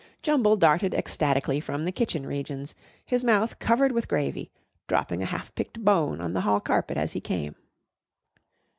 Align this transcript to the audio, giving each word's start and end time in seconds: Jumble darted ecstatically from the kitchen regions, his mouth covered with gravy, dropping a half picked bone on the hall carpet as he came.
Jumble 0.23 0.57
darted 0.57 0.95
ecstatically 0.95 1.59
from 1.59 1.85
the 1.85 1.91
kitchen 1.91 2.25
regions, 2.25 2.73
his 3.05 3.23
mouth 3.23 3.59
covered 3.59 3.91
with 3.91 4.07
gravy, 4.07 4.49
dropping 4.87 5.21
a 5.21 5.27
half 5.27 5.53
picked 5.53 5.85
bone 5.85 6.19
on 6.19 6.33
the 6.33 6.41
hall 6.41 6.59
carpet 6.59 6.97
as 6.97 7.11
he 7.11 7.21
came. 7.21 7.53